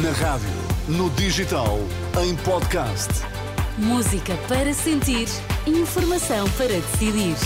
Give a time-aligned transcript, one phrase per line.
[0.00, 0.48] Na rádio,
[0.88, 1.78] no digital,
[2.24, 3.10] em podcast.
[3.76, 5.28] Música para sentir,
[5.66, 7.36] informação para decidir.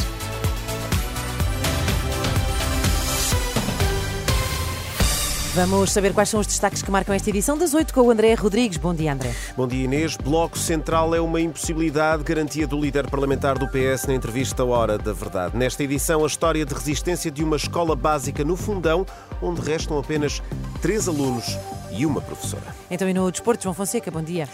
[5.56, 8.34] Vamos saber quais são os destaques que marcam esta edição das 8 com o André
[8.34, 8.76] Rodrigues.
[8.76, 9.34] Bom dia, André.
[9.56, 10.16] Bom dia, Inês.
[10.16, 15.12] Bloco Central é uma impossibilidade, garantia do líder parlamentar do PS na entrevista Hora da
[15.12, 15.56] Verdade.
[15.56, 19.04] Nesta edição, a história de resistência de uma escola básica no Fundão,
[19.42, 20.40] onde restam apenas
[20.80, 21.58] três alunos
[21.96, 22.74] e uma professora.
[22.90, 24.48] Então, e no Desporto, João Fonseca, bom dia.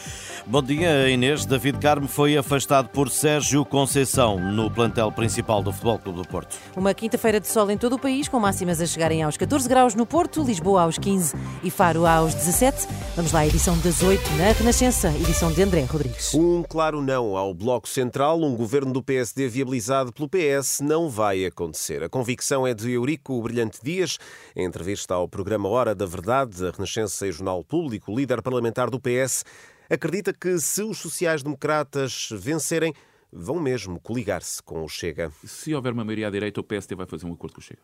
[0.46, 1.44] Bom dia, Inês.
[1.44, 6.56] David Carmo foi afastado por Sérgio Conceição no plantel principal do Futebol Clube do Porto.
[6.76, 9.94] Uma quinta-feira de sol em todo o país, com máximas a chegarem aos 14 graus
[9.94, 12.86] no Porto, Lisboa aos 15 e Faro aos 17.
[13.16, 16.34] Vamos lá, a edição das 8 na Renascença, edição de André Rodrigues.
[16.34, 21.44] Um claro não ao Bloco Central, um governo do PSD viabilizado pelo PS não vai
[21.44, 22.02] acontecer.
[22.02, 24.18] A convicção é de Eurico Brilhante Dias,
[24.54, 28.90] em entrevista ao programa Hora da Verdade, da Renascença e Jornal Público, o líder parlamentar
[28.90, 29.44] do PS
[29.90, 32.94] acredita que se os sociais-democratas vencerem,
[33.32, 35.32] vão mesmo coligar-se com o Chega.
[35.44, 37.82] Se houver uma maioria à direita, o PSD vai fazer um acordo com o Chega.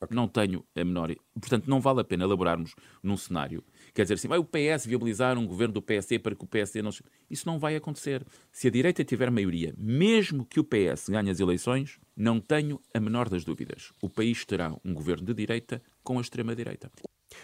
[0.00, 0.14] Okay.
[0.14, 1.14] Não tenho a menor.
[1.40, 3.64] Portanto, não vale a pena elaborarmos num cenário.
[3.94, 6.82] Quer dizer assim, vai o PS viabilizar um governo do PSD para que o PSD
[6.82, 6.90] não.
[7.30, 8.24] Isso não vai acontecer.
[8.52, 13.00] Se a direita tiver maioria, mesmo que o PS ganhe as eleições, não tenho a
[13.00, 13.92] menor das dúvidas.
[14.02, 16.90] O país terá um governo de direita com a extrema-direita.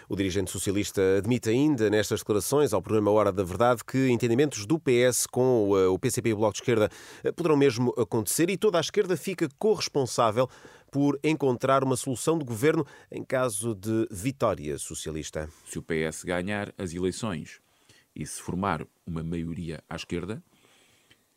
[0.09, 4.79] O dirigente socialista admite ainda nestas declarações ao programa Hora da Verdade que entendimentos do
[4.79, 6.89] PS com o PCP e o Bloco de Esquerda
[7.23, 10.49] eh, poderão mesmo acontecer e toda a esquerda fica corresponsável
[10.91, 15.49] por encontrar uma solução de governo em caso de vitória socialista.
[15.65, 17.59] Se o PS ganhar as eleições
[18.15, 20.43] e se formar uma maioria à esquerda,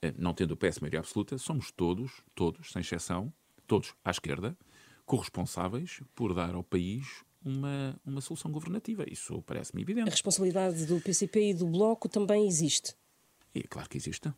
[0.03, 3.33] eh, não tendo o PS maioria absoluta, somos todos, todos, sem exceção,
[3.67, 4.57] todos à esquerda,
[5.05, 9.05] corresponsáveis por dar ao país uma, uma solução governativa.
[9.11, 10.09] Isso parece-me evidente.
[10.09, 12.95] A responsabilidade do PCP e do Bloco também existe.
[13.55, 14.33] É claro que existe.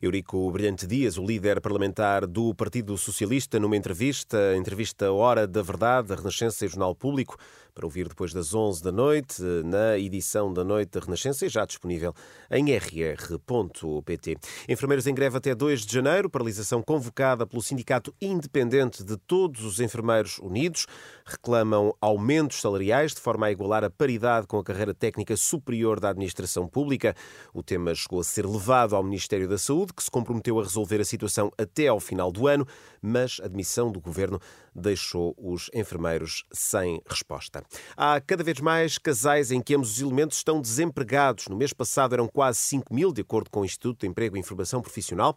[0.00, 6.08] Eurico Brilhante Dias, o líder parlamentar do Partido Socialista, numa entrevista, entrevista Hora da Verdade,
[6.08, 7.36] da Renascença e Jornal Público,
[7.76, 11.66] para ouvir depois das 11 da noite, na edição da Noite da Renascença e já
[11.66, 12.14] disponível
[12.50, 14.38] em rr.pt.
[14.66, 19.78] Enfermeiros em greve até 2 de janeiro, paralisação convocada pelo Sindicato Independente de Todos os
[19.78, 20.86] Enfermeiros Unidos,
[21.26, 26.08] reclamam aumentos salariais de forma a igualar a paridade com a carreira técnica superior da
[26.08, 27.14] administração pública.
[27.52, 30.98] O tema chegou a ser levado ao Ministério da Saúde, que se comprometeu a resolver
[30.98, 32.66] a situação até ao final do ano,
[33.02, 34.40] mas a admissão do governo
[34.76, 37.64] deixou os enfermeiros sem resposta.
[37.96, 41.48] Há cada vez mais casais em que ambos os elementos estão desempregados.
[41.48, 44.40] No mês passado eram quase 5 mil, de acordo com o Instituto de Emprego e
[44.40, 45.36] Informação Profissional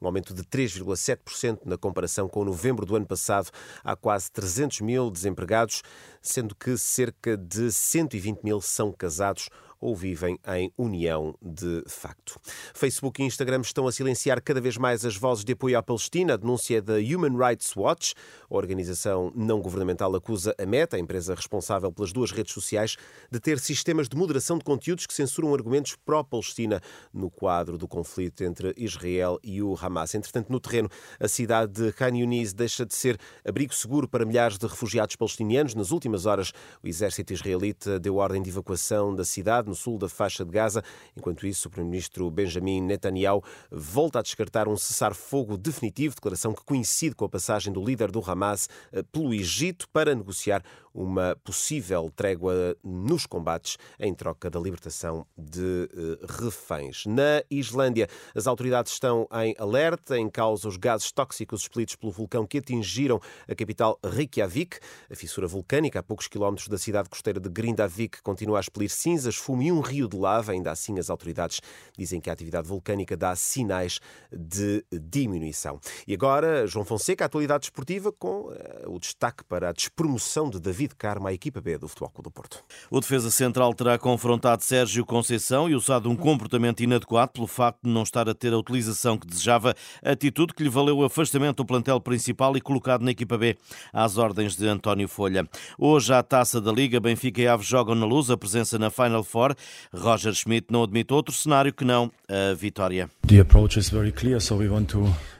[0.00, 3.50] um aumento de 3,7% na comparação com novembro do ano passado.
[3.84, 5.82] Há quase 300 mil desempregados,
[6.22, 12.38] sendo que cerca de 120 mil são casados ou vivem em união de facto.
[12.74, 16.34] Facebook e Instagram estão a silenciar cada vez mais as vozes de apoio à Palestina.
[16.34, 18.14] A denúncia da Human Rights Watch,
[18.50, 22.96] a organização não governamental, acusa a Meta, a empresa responsável pelas duas redes sociais,
[23.30, 26.80] de ter sistemas de moderação de conteúdos que censuram argumentos pró-Palestina
[27.12, 30.14] no quadro do conflito entre Israel e o Hamas.
[30.14, 34.58] Entretanto, no terreno, a cidade de Khan Yunis deixa de ser abrigo seguro para milhares
[34.58, 35.74] de refugiados palestinianos.
[35.74, 36.52] Nas últimas horas,
[36.82, 40.84] o exército israelita deu ordem de evacuação da cidade no sul da faixa de Gaza.
[41.16, 47.14] Enquanto isso, o primeiro-ministro Benjamin Netanyahu volta a descartar um cessar-fogo definitivo, declaração que coincide
[47.14, 50.62] com a passagem do líder do Hamas eh, pelo Egito para negociar
[50.92, 57.06] uma possível trégua nos combates em troca da libertação de uh, reféns.
[57.06, 62.46] Na Islândia, as autoridades estão em alerta, em causa os gases tóxicos expelidos pelo vulcão
[62.46, 64.78] que atingiram a capital Reykjavik.
[65.10, 69.36] A fissura vulcânica, a poucos quilómetros da cidade costeira de Grindavik, continua a expelir cinzas,
[69.36, 70.52] fumo e um rio de lava.
[70.52, 71.60] Ainda assim, as autoridades
[71.96, 74.00] dizem que a atividade vulcânica dá sinais
[74.32, 75.80] de diminuição.
[76.06, 78.54] E agora, João Fonseca, a atualidade esportiva com uh,
[78.88, 82.24] o destaque para a despromoção de David David Carmo à equipa B do Futebol Clube
[82.24, 82.64] do Porto.
[82.90, 87.90] O defesa central terá confrontado Sérgio Conceição e usado um comportamento inadequado pelo facto de
[87.90, 91.66] não estar a ter a utilização que desejava, atitude que lhe valeu o afastamento do
[91.66, 93.58] plantel principal e colocado na equipa B,
[93.92, 95.46] às ordens de António Folha.
[95.78, 99.22] Hoje, à taça da Liga, Benfica e Aves jogam na luz a presença na Final
[99.22, 99.54] Four.
[99.92, 103.10] Roger Schmidt não admite outro cenário que não a vitória.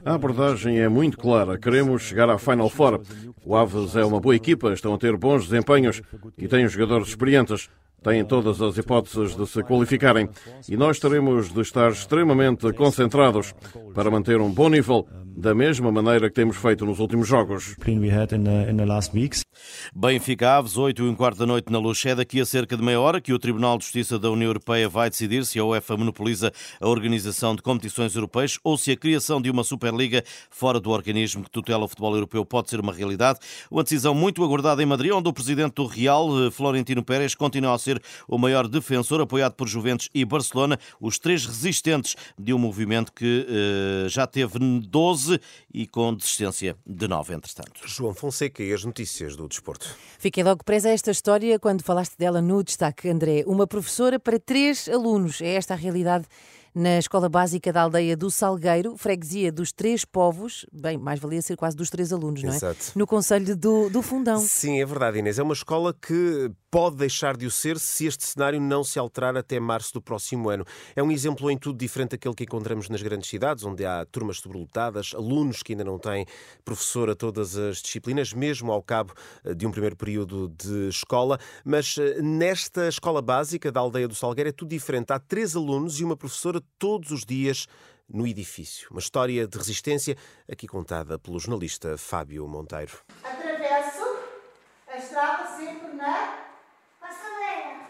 [0.03, 1.57] A abordagem é muito clara.
[1.57, 3.01] Queremos chegar à Final Four.
[3.45, 6.01] O Aves é uma boa equipa, estão a ter bons desempenhos
[6.37, 7.69] e têm jogadores experientes.
[8.03, 10.27] Têm todas as hipóteses de se qualificarem
[10.67, 13.53] e nós teremos de estar extremamente concentrados
[13.93, 17.75] para manter um bom nível, da mesma maneira que temos feito nos últimos jogos.
[19.95, 22.03] Benfica Aves, 8 e um quarto da noite na Luz.
[22.05, 24.89] É daqui a cerca de meia hora que o Tribunal de Justiça da União Europeia
[24.89, 29.41] vai decidir se a UEFA monopoliza a organização de competições europeias ou se a criação
[29.41, 33.39] de uma Superliga fora do organismo que tutela o futebol europeu pode ser uma realidade.
[33.69, 37.79] Uma decisão muito aguardada em Madrid, onde o presidente do Real, Florentino Pérez, continua a
[37.79, 37.90] ser
[38.27, 43.47] o maior defensor, apoiado por Juventus e Barcelona, os três resistentes de um movimento que
[43.47, 45.39] eh, já teve 12
[45.73, 47.81] e com desistência de 9, entretanto.
[47.85, 49.95] João Fonseca e as notícias do desporto.
[50.19, 53.43] Fiquei logo presa a esta história quando falaste dela no destaque, André.
[53.45, 55.41] Uma professora para três alunos.
[55.41, 56.25] É esta a realidade
[56.73, 61.57] na Escola Básica da Aldeia do Salgueiro, freguesia dos Três Povos, bem, mais valia ser
[61.57, 62.55] quase dos três alunos, não é?
[62.55, 62.91] Exato.
[62.95, 64.39] No Conselho do, do Fundão.
[64.39, 65.37] Sim, é verdade, Inês.
[65.37, 69.35] É uma escola que pode deixar de o ser se este cenário não se alterar
[69.35, 70.65] até março do próximo ano.
[70.95, 74.37] É um exemplo em tudo diferente daquele que encontramos nas grandes cidades, onde há turmas
[74.37, 76.25] sobrelotadas, alunos que ainda não têm
[76.63, 79.13] professor a todas as disciplinas, mesmo ao cabo
[79.43, 81.37] eh, de um primeiro período de escola.
[81.65, 85.11] Mas eh, nesta escola básica da Aldeia do Salgueiro é tudo diferente.
[85.11, 87.67] Há três alunos e uma professora todos os dias
[88.09, 88.87] no edifício.
[88.91, 90.15] Uma história de resistência
[90.49, 92.93] aqui contada pelo jornalista Fábio Monteiro.
[93.23, 94.19] Atravesso
[94.87, 96.51] a estrada sempre na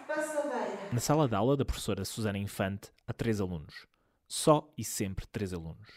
[0.07, 0.80] passadeira.
[0.91, 3.87] Na sala de aula da professora Susana Infante há três alunos.
[4.27, 5.87] Só e sempre três alunos.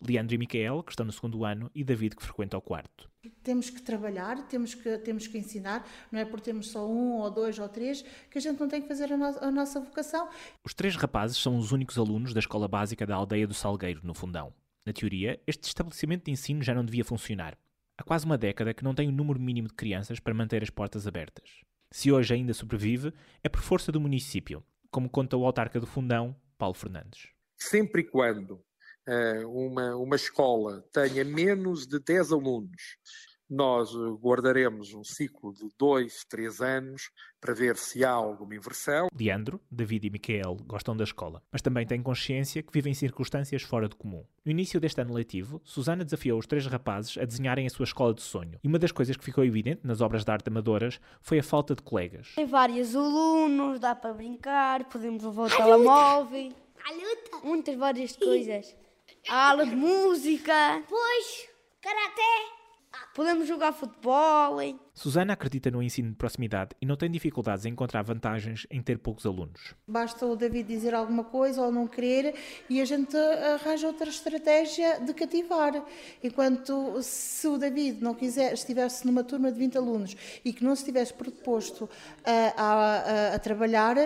[0.00, 3.10] Leandro e Micael, que estão no segundo ano, e David, que frequenta o quarto.
[3.42, 7.30] Temos que trabalhar, temos que, temos que ensinar, não é por termos só um ou
[7.30, 8.00] dois ou três
[8.30, 10.30] que a gente não tem que fazer a, no a nossa vocação.
[10.64, 14.14] Os três rapazes são os únicos alunos da escola básica da aldeia do Salgueiro, no
[14.14, 14.54] Fundão.
[14.86, 17.54] Na teoria, este estabelecimento de ensino já não devia funcionar.
[17.98, 20.70] Há quase uma década que não tem o número mínimo de crianças para manter as
[20.70, 21.60] portas abertas.
[21.90, 23.12] Se hoje ainda sobrevive,
[23.42, 27.28] é por força do município, como conta o autarca do Fundão, Paulo Fernandes.
[27.56, 28.62] Sempre e quando
[29.46, 32.98] uma, uma escola tenha menos de 10 alunos,
[33.48, 33.90] nós
[34.20, 37.10] guardaremos um ciclo de dois, três anos
[37.40, 39.08] para ver se há alguma inversão.
[39.14, 43.88] Leandro, David e Micael gostam da escola, mas também têm consciência que vivem circunstâncias fora
[43.88, 44.24] do comum.
[44.44, 48.12] No início deste ano letivo, Susana desafiou os três rapazes a desenharem a sua escola
[48.12, 48.58] de sonho.
[48.62, 51.74] E uma das coisas que ficou evidente nas obras de arte amadoras foi a falta
[51.74, 52.32] de colegas.
[52.34, 56.52] Tem vários alunos, dá para brincar, podemos levar o telemóvel.
[57.44, 58.76] Muitas várias coisas.
[59.28, 60.82] A aula de música.
[60.88, 61.48] Pois,
[61.80, 62.57] karaté.
[63.14, 64.60] Podemos jogar futebol.
[64.60, 64.78] Hein?
[64.98, 68.98] Susana acredita no ensino de proximidade e não tem dificuldades em encontrar vantagens em ter
[68.98, 69.72] poucos alunos.
[69.86, 72.34] Basta o David dizer alguma coisa ou não querer
[72.68, 75.84] e a gente arranja outra estratégia de cativar.
[76.20, 80.74] Enquanto se o David não quiser, estivesse numa turma de 20 alunos e que não
[80.74, 81.88] se tivesse proposto
[82.24, 83.96] a, a, a trabalhar,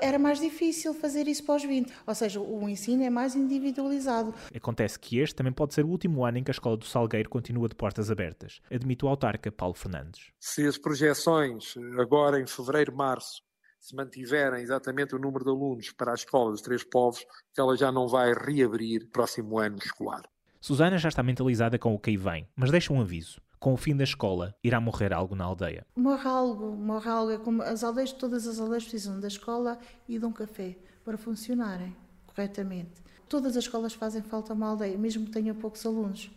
[0.00, 1.92] era mais difícil fazer isso para os 20.
[2.06, 4.34] Ou seja, o ensino é mais individualizado.
[4.54, 7.28] Acontece que este também pode ser o último ano em que a Escola do Salgueiro
[7.28, 10.21] continua de portas abertas, admite o autarca Paulo Fernandes.
[10.38, 13.42] Se as projeções agora em fevereiro, março,
[13.80, 17.26] se mantiverem exatamente o número de alunos para a escola dos Três Povos,
[17.58, 20.22] ela já não vai reabrir próximo ano escolar.
[20.60, 23.40] Susana já está mentalizada com o que aí vem, mas deixa um aviso.
[23.58, 25.86] Com o fim da escola, irá morrer algo na aldeia.
[25.96, 27.30] Morre algo, morre algo.
[27.32, 29.78] É como as aldeias, todas as aldeias precisam da escola
[30.08, 31.96] e de um café para funcionarem
[32.26, 33.02] corretamente.
[33.28, 36.30] Todas as escolas fazem falta a uma aldeia, mesmo que tenha poucos alunos.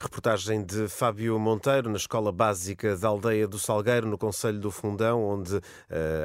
[0.00, 5.24] Reportagem de Fábio Monteiro na Escola Básica da Aldeia do Salgueiro, no Conselho do Fundão,
[5.24, 5.62] onde uh,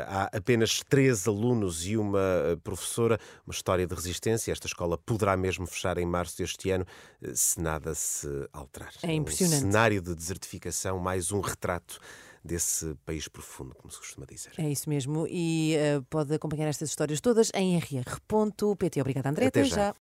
[0.07, 3.19] há apenas três alunos e uma eh, professora.
[3.45, 4.51] Uma história de resistência.
[4.51, 6.86] Esta escola poderá mesmo fechar em março deste ano,
[7.21, 8.93] uh, se nada se alterar.
[9.01, 9.63] É impressionante.
[9.63, 12.00] Um cenário de desertificação, mais um retrato
[12.43, 14.51] desse país profundo, como se costuma dizer.
[14.57, 15.25] É isso mesmo.
[15.29, 19.01] E uh, pode acompanhar estas histórias todas em rr.pt.
[19.01, 19.48] Obrigada, André.
[19.48, 19.75] Até, Até já.
[19.75, 19.91] já.